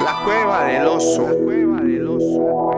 [0.00, 1.22] La cueva del oso.
[1.22, 2.69] La cueva del oso.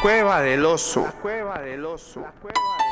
[0.00, 1.02] Cueva del oso.
[1.02, 2.20] La cueva del oso.
[2.20, 2.85] La cueva